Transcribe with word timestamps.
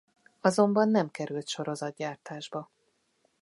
Azonban 0.39 0.89
nem 0.89 1.09
került 1.11 1.47
sorozatgyártásba. 1.47 2.69